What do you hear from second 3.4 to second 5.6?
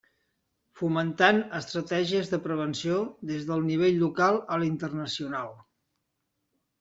del nivell local a l'internacional.